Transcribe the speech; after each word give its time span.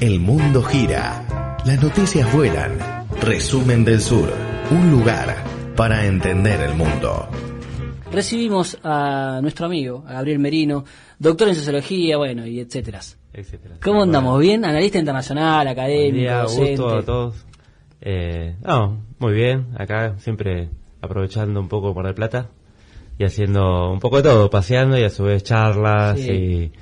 El 0.00 0.20
mundo 0.20 0.62
gira. 0.62 1.56
Las 1.64 1.82
noticias 1.82 2.32
vuelan. 2.32 2.78
Resumen 3.20 3.84
del 3.84 4.00
Sur. 4.00 4.32
Un 4.70 4.90
lugar 4.90 5.36
para 5.76 6.06
entender 6.06 6.60
el 6.60 6.74
mundo. 6.74 7.28
Recibimos 8.12 8.78
a 8.84 9.40
nuestro 9.42 9.66
amigo, 9.66 10.04
a 10.06 10.14
Gabriel 10.14 10.38
Merino, 10.38 10.84
doctor 11.18 11.48
en 11.48 11.54
sociología, 11.54 12.16
bueno, 12.16 12.46
y 12.46 12.60
etcétera. 12.60 13.00
etcétera. 13.32 13.76
¿Cómo 13.82 14.02
andamos? 14.04 14.40
¿Bien? 14.40 14.64
Analista 14.64 14.98
internacional, 14.98 15.66
académico, 15.68 16.12
Buen 16.12 16.14
día, 16.14 16.42
gusto 16.44 16.88
a 16.88 17.02
todos. 17.02 17.46
Eh, 18.00 18.56
no, 18.64 19.02
muy 19.18 19.32
bien. 19.34 19.68
Acá 19.76 20.14
siempre 20.18 20.70
aprovechando 21.02 21.60
un 21.60 21.68
poco 21.68 21.92
por 21.92 22.06
de 22.06 22.14
plata 22.14 22.48
y 23.18 23.24
haciendo 23.24 23.90
un 23.92 23.98
poco 24.00 24.18
de 24.18 24.22
todo, 24.22 24.48
paseando 24.48 24.96
y 24.98 25.02
a 25.02 25.10
su 25.10 25.24
vez 25.24 25.42
charlas 25.42 26.18
Sí. 26.18 26.30
y 26.30 26.72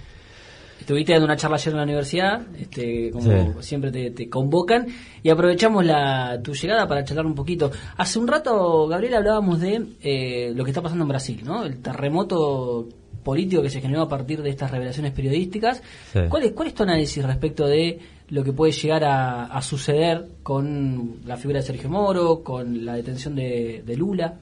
Estuviste 0.86 1.14
dando 1.14 1.24
una 1.24 1.34
charla 1.36 1.56
ayer 1.56 1.72
en 1.72 1.76
la 1.78 1.82
universidad, 1.82 2.42
este, 2.56 3.10
como 3.10 3.24
Sí. 3.24 3.66
siempre 3.68 3.90
te, 3.90 4.12
te 4.12 4.28
convocan, 4.30 4.86
y 5.20 5.28
aprovechamos 5.30 5.84
la, 5.84 6.40
tu 6.44 6.54
llegada 6.54 6.86
para 6.86 7.02
charlar 7.04 7.26
un 7.26 7.34
poquito. 7.34 7.72
Hace 7.96 8.20
un 8.20 8.28
rato, 8.28 8.86
Gabriel, 8.86 9.14
hablábamos 9.14 9.60
de 9.60 9.84
eh, 10.00 10.52
lo 10.54 10.62
que 10.62 10.70
está 10.70 10.80
pasando 10.82 11.02
en 11.02 11.08
Brasil, 11.08 11.42
¿no? 11.44 11.64
El 11.64 11.82
terremoto 11.82 12.86
político 13.24 13.62
que 13.62 13.68
se 13.70 13.80
generó 13.80 14.02
a 14.02 14.08
partir 14.08 14.40
de 14.42 14.50
estas 14.50 14.70
revelaciones 14.70 15.10
periodísticas. 15.10 15.82
Sí. 16.12 16.20
¿Cuál, 16.28 16.44
es, 16.44 16.52
¿Cuál 16.52 16.68
es 16.68 16.74
tu 16.74 16.84
análisis 16.84 17.24
respecto 17.24 17.66
de 17.66 17.98
lo 18.28 18.44
que 18.44 18.52
puede 18.52 18.70
llegar 18.70 19.02
a, 19.02 19.46
a 19.46 19.62
suceder 19.62 20.24
con 20.44 21.16
la 21.26 21.36
figura 21.36 21.58
de 21.58 21.66
Sergio 21.66 21.90
Moro, 21.90 22.44
con 22.44 22.84
la 22.86 22.94
detención 22.94 23.34
de, 23.34 23.82
de 23.84 23.96
Lula? 23.96 24.34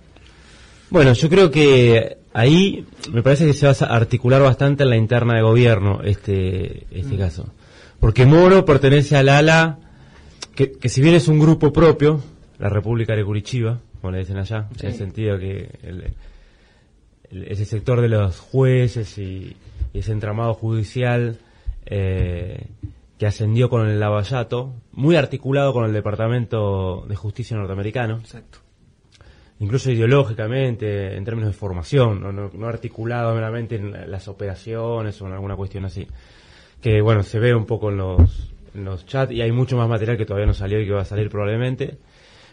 Bueno, 0.90 1.12
yo 1.12 1.28
creo 1.28 1.50
que 1.50 2.18
ahí 2.32 2.86
me 3.12 3.22
parece 3.22 3.46
que 3.46 3.52
se 3.52 3.66
va 3.66 3.72
a 3.72 3.96
articular 3.96 4.42
bastante 4.42 4.82
en 4.84 4.90
la 4.90 4.96
interna 4.96 5.34
de 5.34 5.42
gobierno 5.42 6.00
este, 6.04 6.86
este 6.90 7.16
caso. 7.16 7.52
Porque 8.00 8.26
Moro 8.26 8.64
pertenece 8.64 9.16
al 9.16 9.28
ala, 9.28 9.78
que, 10.54 10.72
que 10.72 10.88
si 10.88 11.00
bien 11.02 11.14
es 11.14 11.26
un 11.28 11.38
grupo 11.40 11.72
propio, 11.72 12.20
la 12.58 12.68
República 12.68 13.14
de 13.16 13.24
Curitiba, 13.24 13.80
como 14.00 14.12
le 14.12 14.18
dicen 14.18 14.36
allá, 14.36 14.68
Sí. 14.76 14.86
en 14.86 14.92
el 14.92 14.98
sentido 14.98 15.38
que 15.38 15.70
el- 15.82 16.12
el- 17.30 17.44
ese 17.48 17.64
sector 17.64 18.00
de 18.00 18.08
los 18.08 18.38
jueces 18.38 19.16
y, 19.18 19.56
y 19.92 19.98
ese 19.98 20.12
entramado 20.12 20.54
judicial 20.54 21.38
eh, 21.86 22.66
que 23.18 23.26
ascendió 23.26 23.68
con 23.68 23.86
el 23.88 23.98
Lavallato, 24.00 24.74
muy 24.92 25.16
articulado 25.16 25.72
con 25.72 25.84
el 25.84 25.92
Departamento 25.92 27.04
de 27.08 27.14
Justicia 27.16 27.56
norteamericano 27.56 28.18
Exacto. 28.18 28.58
Incluso 29.64 29.90
ideológicamente, 29.90 31.16
en 31.16 31.24
términos 31.24 31.50
de 31.52 31.58
formación, 31.58 32.20
no, 32.20 32.32
no, 32.32 32.50
no 32.52 32.66
articulado 32.68 33.34
meramente 33.34 33.76
en 33.76 33.92
la- 33.92 34.06
las 34.06 34.28
operaciones 34.28 35.20
o 35.20 35.26
en 35.26 35.32
alguna 35.32 35.56
cuestión 35.56 35.84
así. 35.84 36.06
Que 36.80 37.00
bueno, 37.00 37.22
se 37.22 37.38
ve 37.38 37.54
un 37.54 37.64
poco 37.66 37.90
en 37.90 37.96
los, 37.96 38.52
en 38.74 38.84
los 38.84 39.06
chats 39.06 39.32
y 39.32 39.40
hay 39.40 39.52
mucho 39.52 39.76
más 39.76 39.88
material 39.88 40.16
que 40.16 40.26
todavía 40.26 40.46
no 40.46 40.54
salió 40.54 40.80
y 40.80 40.86
que 40.86 40.92
va 40.92 41.02
a 41.02 41.04
salir 41.06 41.28
probablemente. 41.30 41.98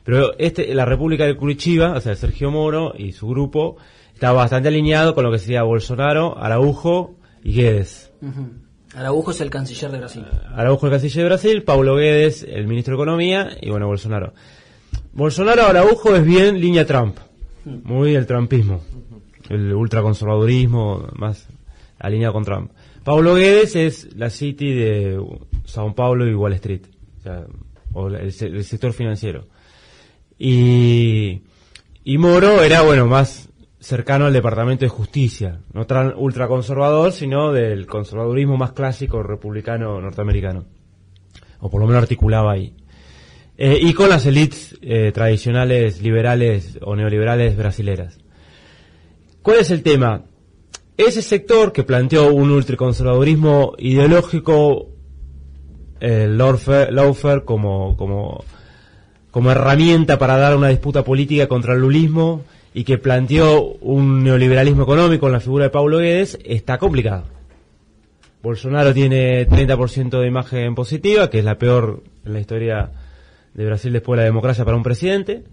Pero 0.04 0.34
este, 0.39 0.73
la 0.73 0.86
República 0.86 1.26
de 1.26 1.36
Curitiba, 1.36 1.92
o 1.94 2.00
sea, 2.02 2.16
Sergio 2.16 2.50
Moro 2.50 2.94
y 2.98 3.11
su 3.11 3.28
grupo, 3.28 3.78
está 4.14 4.32
bastante 4.32 4.70
alineado 4.70 5.14
con 5.14 5.23
lo 5.23 5.32
que 5.32 5.38
sería 5.38 5.64
Bolsonaro, 5.64 6.38
Araujo 6.38 7.16
y 7.43 7.54
Guedes. 7.54 8.11
Ujú. 8.22 8.48
Araujo 8.95 9.32
es 9.32 9.42
el 9.42 9.49
canciller 9.49 9.92
de 9.92 9.99
Brasil. 9.99 10.26
Araujo 10.55 10.86
el 10.88 10.92
canciller 10.92 11.17
de 11.23 11.30
Brasil, 11.30 11.64
Paulo 11.64 11.95
Guedes 11.95 12.43
el 12.43 12.67
ministro 12.67 12.95
de 12.95 13.04
Economía 13.04 13.49
y 13.61 13.70
bueno, 13.70 13.88
Bolsonaro. 13.88 14.33
Bolsonaro 15.14 15.64
Araujo 15.64 16.16
es 16.16 16.26
bien 16.26 16.60
línea 16.61 16.86
Trump, 16.86 17.17
muy 17.66 18.16
el 18.16 18.26
trumpismo, 18.26 18.82
el 19.49 19.73
ultraconservadurismo 19.73 21.10
más 21.16 21.49
alineado 21.99 22.33
con 22.33 22.45
Trump. 22.45 22.72
Paulo 23.04 23.36
Guedes 23.36 23.76
es 23.76 24.16
la 24.16 24.30
City 24.30 24.73
de 24.73 25.22
Sao 25.66 25.94
Paulo 25.94 26.27
y 26.30 26.33
Wall 26.33 26.54
Street, 26.54 26.83
o, 27.20 27.22
sea, 27.23 27.45
o 27.94 28.08
el 28.08 28.64
sector 28.64 28.94
financiero. 28.94 29.48
Y, 30.39 31.42
y 32.05 32.17
Moro 32.17 32.64
era, 32.64 32.82
bueno, 32.82 33.05
más 33.05 33.49
cercano 33.82 34.28
al 34.28 34.33
Departamento 34.33 34.86
de 34.86 34.89
Justicia, 34.89 35.60
no 35.73 35.86
tan 35.86 36.14
ultraconservador, 36.16 37.11
sino 37.11 37.52
del 37.52 37.86
conservadurismo 37.86 38.55
más 38.55 38.72
clásico 38.72 39.22
republicano 39.23 39.99
norteamericano. 39.99 40.66
O 41.60 41.70
por 41.70 41.82
lo 41.82 41.88
menos 41.88 42.02
articulaba 42.02 42.54
ahí. 42.54 42.73
Eh, 43.64 43.77
y 43.80 43.94
con 43.94 44.10
las 44.10 44.26
élites 44.26 44.76
eh, 44.82 45.11
tradicionales, 45.14 46.02
liberales 46.02 46.80
o 46.82 46.95
neoliberales 46.95 47.55
brasileras. 47.55 48.17
¿Cuál 49.44 49.60
es 49.60 49.70
el 49.70 49.83
tema? 49.83 50.23
Ese 50.98 51.22
sector 51.22 51.72
que 51.72 51.83
planteó 51.83 52.33
un 52.33 52.49
ultraconservadurismo 52.49 53.73
ideológico, 53.77 54.88
el 55.99 56.39
lawfare, 56.39 56.92
lawfare 56.92 57.44
como, 57.45 57.95
como, 57.98 58.44
como 59.30 59.52
herramienta 59.52 60.17
para 60.17 60.38
dar 60.38 60.58
una 60.58 60.70
disputa 60.70 61.04
política 61.04 61.48
contra 61.48 61.76
el 61.76 61.82
lulismo 61.82 62.42
y 62.73 62.83
que 62.83 62.98
planteó 62.98 63.61
un 63.61 64.23
neoliberalismo 64.23 64.82
económico 64.82 65.28
en 65.28 65.33
la 65.33 65.39
figura 65.39 65.66
de 65.66 65.70
Paulo 65.70 65.99
Guedes, 65.99 66.39
está 66.43 66.80
complicado. 66.80 67.26
Bolsonaro 68.42 68.92
tiene 68.92 69.48
30% 69.48 70.20
de 70.20 70.26
imagen 70.26 70.73
positiva, 70.73 71.30
que 71.30 71.38
es 71.38 71.45
la 71.45 71.60
peor 71.60 72.02
en 72.26 72.33
la 72.33 72.39
historia 72.39 72.92
de 73.54 73.66
Brasil 73.66 73.92
después 73.94 74.17
de 74.17 74.23
la 74.23 74.26
democracia 74.30 74.64
para 74.66 74.78
un 74.78 74.84
presidente. 74.84 75.44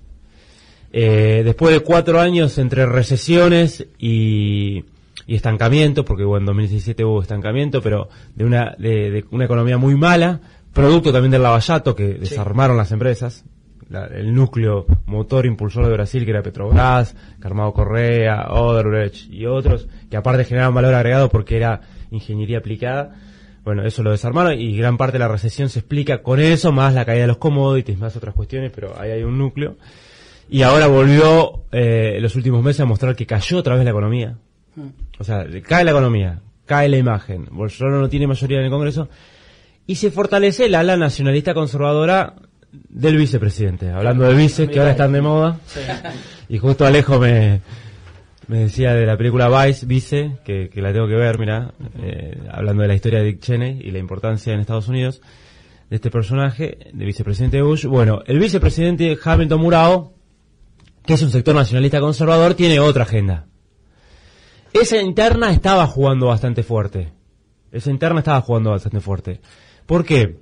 Eh, 0.93 1.43
después 1.45 1.75
de 1.75 1.81
cuatro 1.81 2.19
años 2.21 2.57
entre 2.59 2.87
recesiones 2.87 3.87
y, 3.99 4.85
y 5.27 5.35
estancamiento, 5.35 6.05
porque 6.05 6.25
bueno, 6.25 6.43
en 6.43 6.47
2017 6.47 7.05
hubo 7.05 7.21
estancamiento, 7.21 7.83
pero 7.83 8.09
de 8.35 8.45
una, 8.45 8.75
de, 8.79 9.11
de 9.11 9.25
una 9.31 9.45
economía 9.45 9.77
muy 9.77 9.97
mala, 9.97 10.41
producto 10.73 11.13
también 11.13 11.33
del 11.33 11.43
lavallato 11.43 11.95
que 11.95 12.15
desarmaron 12.15 12.77
las 12.79 12.91
empresas, 12.93 13.45
la- 13.91 14.07
el 14.07 14.33
núcleo 14.35 14.87
motor 15.07 15.45
impulsor 15.45 15.85
de 15.87 15.93
Brasil 15.93 16.25
que 16.25 16.31
era 16.31 16.43
Petrobras, 16.43 17.15
Carmado 17.39 17.73
Correa, 17.75 18.47
Odebrecht 18.51 19.31
y 19.31 19.45
otros, 19.45 19.89
que 20.11 20.17
aparte 20.17 20.45
generaban 20.45 20.75
valor 20.75 20.95
agregado 20.95 21.29
porque 21.29 21.57
era 21.57 21.83
ingeniería 22.11 22.59
aplicada. 22.59 23.15
Bueno, 23.65 23.85
eso 23.85 24.03
lo 24.03 24.11
desarmaron 24.11 24.59
y 24.59 24.77
gran 24.77 24.97
parte 24.97 25.15
de 25.15 25.19
la 25.21 25.29
recesión 25.29 25.69
se 25.69 25.81
explica 25.81 26.23
con 26.23 26.41
eso, 26.41 26.73
más 26.73 26.95
la 26.95 27.05
caída 27.05 27.23
de 27.23 27.27
los 27.29 27.39
commodities, 27.39 27.99
más 27.99 28.17
otras 28.17 28.35
cuestiones, 28.35 28.73
pero 28.75 28.99
ahí 28.99 29.11
hay 29.11 29.23
un 29.23 29.39
núcleo. 29.39 29.77
Y 30.49 30.63
ahora 30.63 30.87
volvió 30.87 31.65
eh, 31.73 32.15
en 32.17 32.23
los 32.23 32.35
últimos 32.35 32.63
meses 32.63 32.81
a 32.81 32.87
mostrar 32.87 33.15
que 33.15 33.27
cayó 33.27 33.59
otra 33.59 33.75
vez 33.75 33.85
la 33.85 33.91
economía. 33.91 34.37
O 35.19 35.25
sea, 35.25 35.45
cae 35.67 35.85
la 35.85 35.91
economía, 35.91 36.41
cae 36.65 36.89
la 36.89 36.97
imagen. 36.97 37.47
Bolsonaro 37.51 38.01
no 38.01 38.09
tiene 38.09 38.27
mayoría 38.27 38.59
en 38.59 38.65
el 38.65 38.71
Congreso. 38.71 39.09
Y 39.87 39.97
se 39.97 40.11
fortalece 40.11 40.69
la 40.69 40.81
ala 40.81 40.97
nacionalista 40.97 41.53
conservadora 41.53 42.35
del 42.73 43.17
vicepresidente. 43.17 43.91
Hablando 43.91 44.25
de 44.25 44.35
vice, 44.35 44.69
que 44.69 44.79
ahora 44.79 44.93
están 44.93 45.13
de 45.13 45.21
moda. 45.21 45.59
Sí. 45.67 45.81
Y 46.51 46.57
justo 46.57 46.87
Alejo 46.87 47.19
me, 47.19 47.61
me 48.49 48.61
decía 48.61 48.95
de 48.95 49.07
la 49.07 49.17
película 49.17 49.49
Vice, 49.49 49.87
Vice, 49.87 50.39
que, 50.45 50.71
que 50.71 50.83
la 50.83 50.93
tengo 50.93 51.07
que 51.07 51.15
ver, 51.15 51.39
mira, 51.39 51.75
eh, 52.03 52.39
hablando 52.51 52.83
de 52.83 52.89
la 52.89 52.95
historia 52.95 53.21
de 53.21 53.27
Dick 53.27 53.41
Cheney 53.41 53.79
y 53.83 53.91
la 53.91 53.99
importancia 53.99 54.53
en 54.53 54.61
Estados 54.61 54.89
Unidos 54.89 55.21
de 55.91 55.97
este 55.97 56.11
personaje, 56.11 56.79
de 56.93 57.05
vicepresidente 57.05 57.61
Bush. 57.63 57.85
Bueno, 57.87 58.23
el 58.27 58.39
vicepresidente 58.39 59.19
Hamilton 59.23 59.61
Murao, 59.61 60.15
que 61.05 61.15
es 61.15 61.23
un 61.23 61.31
sector 61.31 61.55
nacionalista 61.55 62.01
conservador, 62.01 62.55
tiene 62.55 62.81
otra 62.81 63.05
agenda. 63.05 63.47
Esa 64.73 65.01
interna 65.01 65.51
estaba 65.51 65.87
jugando 65.87 66.27
bastante 66.27 66.63
fuerte. 66.63 67.13
Esa 67.71 67.91
interna 67.91 68.21
estaba 68.21 68.41
jugando 68.41 68.71
bastante 68.71 69.01
fuerte. 69.01 69.41
¿Por 69.87 70.05
qué? 70.05 70.39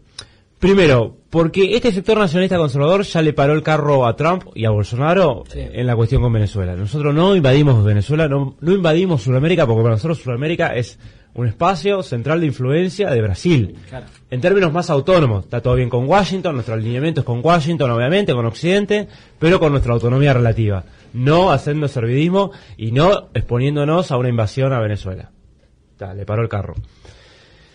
Primero, 0.59 1.17
porque 1.29 1.77
este 1.77 1.93
sector 1.93 2.17
nacionalista 2.17 2.57
conservador 2.57 3.03
ya 3.03 3.21
le 3.21 3.35
paró 3.35 3.53
el 3.53 3.63
carro 3.63 4.07
a 4.07 4.17
Trump 4.17 4.45
y 4.55 4.65
a 4.65 4.71
Bolsonaro 4.71 5.45
Sí. 5.49 5.61
en 5.61 5.87
la 5.87 5.95
cuestión 5.95 6.23
con 6.23 6.33
Venezuela. 6.33 6.75
Nosotros 6.75 7.15
no 7.15 7.37
invadimos 7.37 7.85
Venezuela, 7.85 8.27
no, 8.27 8.57
no 8.59 8.73
invadimos 8.73 9.23
Sudamérica, 9.23 9.67
porque 9.67 9.83
para 9.83 9.95
nosotros 9.97 10.19
Sudamérica 10.19 10.75
es 10.75 10.99
un 11.35 11.47
espacio 11.47 12.03
central 12.03 12.41
de 12.41 12.47
influencia 12.47 13.11
de 13.11 13.21
Brasil. 13.21 13.77
Claro. 13.91 14.07
En 14.31 14.41
términos 14.41 14.73
más 14.73 14.89
autónomos, 14.89 15.45
está 15.45 15.61
todo 15.61 15.75
bien 15.75 15.91
con 15.91 16.09
Washington, 16.09 16.55
nuestro 16.55 16.73
alineamiento 16.73 17.21
es 17.21 17.27
con 17.27 17.45
Washington, 17.45 17.91
obviamente, 17.91 18.33
con 18.33 18.47
Occidente, 18.47 19.09
pero 19.39 19.61
con 19.61 19.73
nuestra 19.73 19.93
autonomía 19.93 20.33
relativa. 20.33 20.85
No 21.13 21.53
haciendo 21.53 21.87
servidismo 21.89 22.53
y 22.79 22.93
no 22.93 23.29
exponiéndonos 23.35 24.11
a 24.11 24.17
una 24.17 24.31
invasión 24.31 24.73
a 24.73 24.81
Venezuela. 24.81 25.31
Está, 25.93 26.15
le 26.15 26.25
paró 26.25 26.41
el 26.43 26.49
carro. 26.49 26.75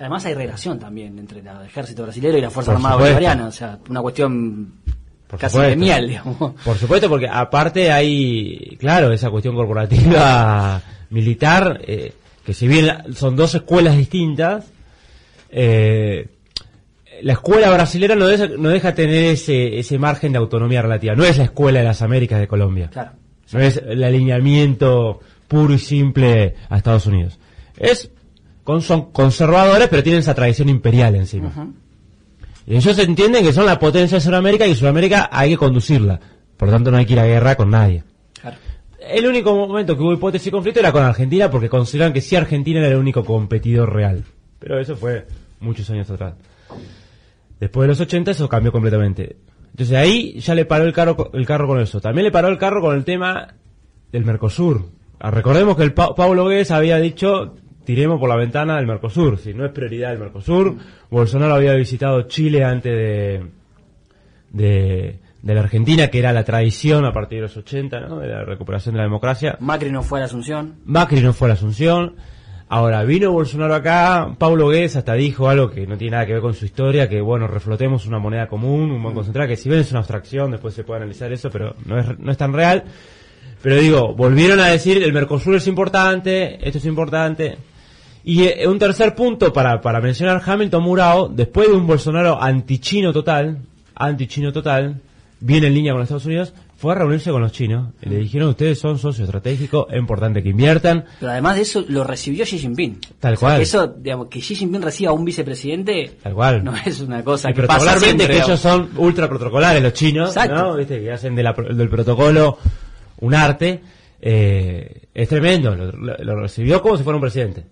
Además 0.01 0.25
hay 0.25 0.33
relación 0.33 0.79
también 0.79 1.19
entre 1.19 1.41
el 1.41 1.47
ejército 1.63 2.01
brasileño 2.01 2.39
y 2.39 2.41
la 2.41 2.49
Fuerza 2.49 2.71
Por 2.71 2.77
Armada 2.77 2.95
supuesto. 2.95 3.13
bolivariana, 3.13 3.47
o 3.47 3.51
sea, 3.51 3.77
una 3.87 4.01
cuestión 4.01 4.73
Por 5.27 5.39
casi 5.39 5.53
supuesto. 5.53 5.69
de 5.69 5.75
miel, 5.75 6.07
digamos. 6.07 6.53
Por 6.65 6.75
supuesto, 6.75 7.07
porque 7.07 7.27
aparte 7.31 7.91
hay, 7.91 8.77
claro, 8.79 9.11
esa 9.11 9.29
cuestión 9.29 9.53
corporativa 9.53 10.81
militar, 11.11 11.81
eh, 11.87 12.13
que 12.43 12.51
si 12.55 12.67
bien 12.67 12.89
son 13.13 13.35
dos 13.35 13.53
escuelas 13.53 13.95
distintas, 13.95 14.71
eh, 15.51 16.27
la 17.21 17.33
escuela 17.33 17.69
brasilera 17.69 18.15
no 18.15 18.25
deja, 18.25 18.47
no 18.47 18.69
deja 18.69 18.95
tener 18.95 19.33
ese, 19.33 19.77
ese 19.77 19.99
margen 19.99 20.31
de 20.31 20.39
autonomía 20.39 20.81
relativa. 20.81 21.13
No 21.13 21.25
es 21.25 21.37
la 21.37 21.43
escuela 21.43 21.77
de 21.77 21.85
las 21.85 22.01
Américas 22.01 22.39
de 22.39 22.47
Colombia. 22.47 22.89
Claro. 22.91 23.11
No 23.53 23.59
es 23.59 23.77
el 23.77 24.03
alineamiento 24.03 25.19
puro 25.47 25.75
y 25.75 25.77
simple 25.77 26.55
a 26.69 26.77
Estados 26.77 27.05
Unidos. 27.05 27.37
Es, 27.77 28.09
con, 28.63 28.81
son 28.81 29.11
conservadores, 29.11 29.87
pero 29.89 30.03
tienen 30.03 30.19
esa 30.19 30.33
tradición 30.35 30.69
imperial 30.69 31.15
encima. 31.15 31.51
Y 32.67 32.75
ellos 32.75 32.97
entienden 32.99 33.43
que 33.43 33.53
son 33.53 33.65
la 33.65 33.79
potencia 33.79 34.17
de 34.17 34.21
Sudamérica 34.21 34.67
y 34.67 34.75
Sudamérica 34.75 35.29
hay 35.31 35.51
que 35.51 35.57
conducirla. 35.57 36.19
Por 36.57 36.67
lo 36.67 36.73
tanto, 36.75 36.91
no 36.91 36.97
hay 36.97 37.05
que 37.05 37.13
ir 37.13 37.19
a 37.19 37.25
guerra 37.25 37.55
con 37.55 37.69
nadie. 37.71 38.03
Claro. 38.39 38.57
El 38.99 39.25
único 39.27 39.55
momento 39.55 39.97
que 39.97 40.03
hubo 40.03 40.13
hipótesis 40.13 40.47
y 40.47 40.51
conflicto 40.51 40.79
era 40.79 40.91
con 40.91 41.01
Argentina 41.03 41.49
porque 41.49 41.69
consideraban 41.69 42.13
que 42.13 42.21
sí 42.21 42.35
Argentina 42.35 42.79
era 42.79 42.89
el 42.89 42.97
único 42.97 43.25
competidor 43.25 43.91
real. 43.93 44.23
Pero 44.59 44.79
eso 44.79 44.95
fue 44.95 45.25
muchos 45.59 45.89
años 45.89 46.09
atrás. 46.11 46.35
Después 47.59 47.83
de 47.85 47.87
los 47.89 47.99
80 47.99 48.31
eso 48.31 48.47
cambió 48.47 48.71
completamente. 48.71 49.37
Entonces 49.71 49.97
ahí 49.97 50.39
ya 50.39 50.53
le 50.55 50.65
paró 50.65 50.85
el 50.85 50.93
carro, 50.93 51.31
el 51.33 51.45
carro 51.45 51.67
con 51.67 51.79
eso. 51.79 51.99
También 51.99 52.25
le 52.25 52.31
paró 52.31 52.47
el 52.49 52.57
carro 52.57 52.81
con 52.81 52.95
el 52.95 53.03
tema 53.03 53.55
del 54.11 54.25
Mercosur. 54.25 54.85
Ah, 55.19 55.31
Recordemos 55.31 55.75
que 55.77 55.83
el 55.83 55.93
Pa- 55.93 56.13
Pablo 56.15 56.45
Guedes 56.47 56.71
había 56.71 56.97
dicho 56.97 57.55
tiremos 57.83 58.19
por 58.19 58.29
la 58.29 58.35
ventana 58.35 58.77
del 58.77 58.87
Mercosur. 58.87 59.37
Si 59.37 59.53
no 59.53 59.65
es 59.65 59.71
prioridad 59.71 60.13
el 60.13 60.19
Mercosur. 60.19 60.75
Bolsonaro 61.09 61.55
había 61.55 61.73
visitado 61.73 62.23
Chile 62.23 62.63
antes 62.63 62.93
de, 62.93 63.45
de, 64.51 65.19
de 65.41 65.53
la 65.53 65.61
Argentina, 65.61 66.07
que 66.07 66.19
era 66.19 66.33
la 66.33 66.43
tradición 66.43 67.05
a 67.05 67.11
partir 67.11 67.37
de 67.37 67.43
los 67.43 67.57
80, 67.57 67.99
¿no? 68.01 68.19
de 68.19 68.27
la 68.27 68.43
recuperación 68.43 68.93
de 68.93 68.99
la 68.99 69.05
democracia. 69.05 69.57
Macri 69.59 69.91
no 69.91 70.03
fue 70.03 70.19
a 70.19 70.21
la 70.21 70.25
Asunción. 70.25 70.75
Macri 70.85 71.21
no 71.21 71.33
fue 71.33 71.47
a 71.47 71.49
la 71.49 71.53
Asunción. 71.55 72.15
Ahora, 72.73 73.03
vino 73.03 73.33
Bolsonaro 73.33 73.75
acá, 73.75 74.33
Pablo 74.37 74.69
Guedes 74.69 74.95
hasta 74.95 75.13
dijo 75.15 75.49
algo 75.49 75.69
que 75.69 75.85
no 75.85 75.97
tiene 75.97 76.11
nada 76.11 76.25
que 76.25 76.33
ver 76.33 76.41
con 76.41 76.53
su 76.53 76.63
historia, 76.63 77.09
que 77.09 77.19
bueno, 77.19 77.45
reflotemos 77.45 78.05
una 78.05 78.17
moneda 78.17 78.47
común, 78.47 78.91
un 78.91 79.03
banco 79.03 79.25
central, 79.25 79.49
que 79.49 79.57
si 79.57 79.67
bien 79.67 79.81
es 79.81 79.91
una 79.91 79.99
abstracción, 79.99 80.51
después 80.51 80.73
se 80.73 80.85
puede 80.85 80.99
analizar 81.01 81.33
eso, 81.33 81.49
pero 81.49 81.75
no 81.85 81.99
es, 81.99 82.17
no 82.17 82.31
es 82.31 82.37
tan 82.37 82.53
real. 82.53 82.85
Pero 83.61 83.75
digo, 83.75 84.15
volvieron 84.15 84.61
a 84.61 84.67
decir, 84.67 85.03
el 85.03 85.11
Mercosur 85.11 85.55
es 85.55 85.67
importante, 85.67 86.65
esto 86.65 86.77
es 86.77 86.85
importante. 86.85 87.57
Y 88.23 88.43
eh, 88.43 88.67
un 88.67 88.77
tercer 88.79 89.15
punto 89.15 89.51
para, 89.51 89.81
para 89.81 89.99
mencionar 90.01 90.41
Hamilton 90.45 90.83
Murao, 90.83 91.27
después 91.29 91.67
de 91.69 91.73
un 91.75 91.87
Bolsonaro 91.87 92.41
antichino 92.41 93.11
total, 93.11 93.57
antichino 93.95 94.51
total, 94.53 95.01
bien 95.39 95.63
en 95.63 95.73
línea 95.73 95.91
con 95.93 95.99
los 96.01 96.05
Estados 96.05 96.25
Unidos, 96.25 96.53
fue 96.77 96.93
a 96.93 96.95
reunirse 96.95 97.29
con 97.31 97.41
los 97.43 97.51
chinos 97.51 97.89
y 98.01 98.09
le 98.09 98.17
dijeron, 98.17 98.49
ustedes 98.49 98.79
son 98.79 98.97
socios 98.97 99.27
estratégicos, 99.27 99.85
es 99.91 99.97
importante 99.99 100.41
que 100.41 100.49
inviertan. 100.49 101.05
Pero 101.19 101.31
además 101.31 101.55
de 101.55 101.61
eso, 101.61 101.83
lo 101.87 102.03
recibió 102.03 102.43
Xi 102.43 102.57
Jinping. 102.57 102.99
Tal 103.19 103.33
O 103.33 103.37
sea, 103.37 103.47
cual. 103.47 103.57
que 103.57 103.63
eso, 103.63 103.87
digamos, 103.87 104.27
que 104.29 104.39
Xi 104.39 104.55
Jinping 104.55 104.81
reciba 104.81 105.11
a 105.11 105.13
un 105.13 105.23
vicepresidente, 105.25 106.17
Tal 106.23 106.33
cual. 106.33 106.63
no 106.63 106.73
es 106.85 106.99
una 107.01 107.23
cosa 107.23 107.51
Y 107.51 107.53
que 107.53 107.63
pasa 107.63 107.99
siempre. 107.99 108.27
que 108.27 108.37
ellos 108.37 108.59
son 108.59 108.89
ultra 108.97 109.27
protocolares 109.29 109.81
los 109.83 109.93
chinos, 109.93 110.29
Exacto. 110.35 110.55
¿no? 110.55 110.75
¿Viste? 110.75 110.99
Que 111.01 111.11
hacen 111.11 111.35
de 111.35 111.43
la- 111.43 111.53
del 111.53 111.89
protocolo 111.89 112.57
un 113.19 113.33
arte. 113.35 113.81
Eh, 114.19 115.03
es 115.13 115.27
tremendo, 115.29 115.75
lo, 115.75 115.91
lo- 115.91 116.17
lo 116.17 116.35
recibió 116.39 116.81
como 116.81 116.97
si 116.97 117.03
fuera 117.03 117.15
un 117.17 117.21
presidente. 117.21 117.63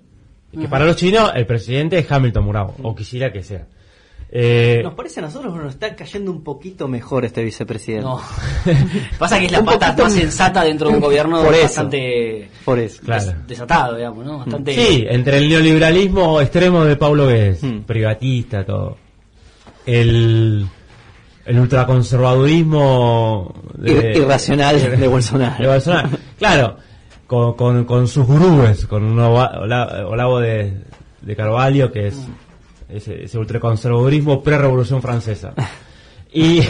Y 0.51 0.57
que 0.57 0.67
para 0.67 0.85
los 0.85 0.95
chinos 0.95 1.31
el 1.35 1.45
presidente 1.45 1.97
es 1.99 2.11
Hamilton 2.11 2.43
Murao, 2.43 2.75
o 2.83 2.95
quisiera 2.95 3.31
que 3.31 3.43
sea. 3.43 3.65
Eh, 4.31 4.81
Nos 4.83 4.93
parece 4.93 5.21
a 5.21 5.23
nosotros 5.23 5.51
que 5.55 5.59
nos 5.59 5.73
está 5.73 5.95
cayendo 5.95 6.31
un 6.31 6.43
poquito 6.43 6.87
mejor 6.87 7.25
este 7.25 7.43
vicepresidente. 7.43 8.05
No. 8.05 8.21
Pasa 9.17 9.39
que 9.39 9.47
es 9.47 9.51
la 9.51 9.63
pata 9.63 9.95
más 9.97 10.13
sensata 10.13 10.63
dentro 10.63 10.87
de 10.89 10.95
un 10.95 11.01
gobierno 11.07 11.43
Por 11.43 11.53
eso. 11.55 11.63
bastante 11.63 12.47
Por 12.63 12.77
eso. 12.77 13.01
Claro. 13.03 13.25
des- 13.25 13.47
desatado, 13.47 13.95
digamos, 13.97 14.23
¿no? 14.25 14.37
Bastante... 14.37 14.73
Sí, 14.75 15.05
entre 15.09 15.37
el 15.37 15.49
neoliberalismo 15.49 16.41
extremo 16.41 16.85
de 16.85 16.95
Pablo 16.95 17.25
Guedes, 17.27 17.63
Hmm. 17.63 17.79
privatista, 17.87 18.63
todo. 18.63 18.97
El, 19.87 20.67
el 21.45 21.59
ultraconservadurismo 21.59 23.53
Ir- 23.81 24.15
irracional 24.17 24.99
de 24.99 25.07
Bolsonaro. 25.07 25.55
de 25.63 25.67
Bolsonaro. 25.69 26.09
Claro, 26.37 26.77
con, 27.29 27.53
con, 27.53 27.85
con 27.85 28.07
sus 28.07 28.25
gurúes, 28.25 28.87
con 28.87 29.03
un 29.03 29.19
Ola- 29.19 29.59
Ola- 29.61 30.07
Olavo 30.07 30.39
de, 30.39 30.73
de 31.21 31.35
Carvalho, 31.35 31.91
que 31.91 32.07
es 32.07 32.17
ese, 32.89 33.23
ese 33.25 33.37
ultraconservadurismo 33.37 34.41
pre-revolución 34.43 35.01
francesa. 35.01 35.53
Y, 36.31 36.61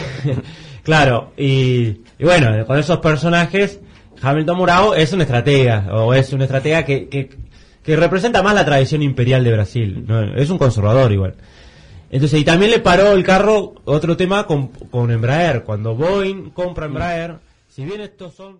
claro, 0.83 1.33
y, 1.35 1.87
y 2.17 2.23
bueno, 2.23 2.65
con 2.65 2.79
esos 2.79 2.99
personajes, 2.99 3.81
Hamilton 4.21 4.57
Murao 4.57 4.95
es 4.95 5.11
un 5.11 5.19
estratega, 5.19 5.87
o 5.91 6.13
es 6.13 6.31
una 6.31 6.45
estratega 6.45 6.85
que, 6.85 7.09
que, 7.09 7.29
que 7.83 7.95
representa 7.97 8.41
más 8.41 8.55
la 8.55 8.63
tradición 8.63 9.01
imperial 9.03 9.43
de 9.43 9.51
Brasil, 9.51 10.05
¿no? 10.07 10.23
es 10.33 10.49
un 10.49 10.57
conservador 10.57 11.11
igual. 11.11 11.35
Entonces, 12.09 12.39
y 12.39 12.45
también 12.45 12.71
le 12.71 12.79
paró 12.79 13.11
el 13.11 13.23
carro, 13.25 13.75
otro 13.83 14.15
tema, 14.15 14.45
con, 14.47 14.67
con 14.69 15.11
Embraer. 15.11 15.63
Cuando 15.63 15.93
Boeing 15.93 16.51
compra 16.51 16.85
Embraer, 16.85 17.35
si 17.67 17.83
bien 17.83 17.99
estos 17.99 18.33
son... 18.35 18.59